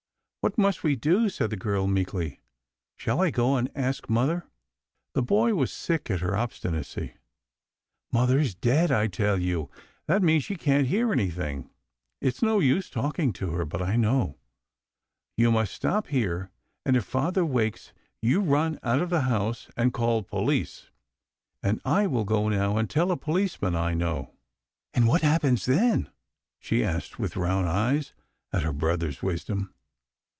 "What 0.43 0.57
must 0.57 0.81
we 0.81 0.95
do?" 0.95 1.29
said 1.29 1.51
the 1.51 1.55
girl 1.55 1.85
meekly." 1.85 2.41
Shall 2.97 3.21
I 3.21 3.29
go 3.29 3.57
and 3.57 3.69
ask 3.75 4.09
mother?" 4.09 4.47
The 5.13 5.21
boy 5.21 5.53
was 5.53 5.71
sick 5.71 6.09
at 6.09 6.21
her 6.21 6.35
obstinacy." 6.35 7.13
Mother's 8.11 8.55
dead, 8.55 8.91
I 8.91 9.05
tell 9.05 9.37
you; 9.39 9.69
that 10.07 10.23
means 10.23 10.43
she 10.43 10.55
can't 10.55 10.87
hear 10.87 11.13
anything. 11.13 11.69
It's 12.21 12.41
no 12.41 12.57
use 12.57 12.89
talking 12.89 13.33
to 13.33 13.51
her; 13.51 13.65
but 13.65 13.83
I 13.83 13.97
know. 13.97 14.39
You 15.37 15.51
must 15.51 15.75
stop 15.75 16.07
here, 16.07 16.49
and 16.87 16.97
if 16.97 17.03
father 17.05 17.45
wakes 17.45 17.93
you 18.19 18.41
run 18.41 18.79
out 18.81 18.99
of 18.99 19.11
the 19.11 19.21
house 19.21 19.67
and 19.77 19.93
call' 19.93 20.23
Police!' 20.23 20.89
and 21.61 21.79
I 21.85 22.07
will 22.07 22.25
go 22.25 22.49
now 22.49 22.77
and 22.77 22.89
tell 22.89 23.11
a 23.11 23.15
policeman 23.15 23.75
I 23.75 23.93
know."" 23.93 24.33
And 24.95 25.05
what 25.07 25.21
happens 25.21 25.67
then?" 25.67 26.09
she 26.57 26.83
asked, 26.83 27.19
with 27.19 27.37
round 27.37 27.69
eyes 27.69 28.15
at 28.51 28.63
her 28.63 28.73
brother's 28.73 29.21
wisdom. 29.21 29.75